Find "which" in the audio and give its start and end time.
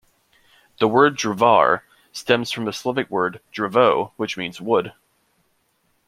4.17-4.35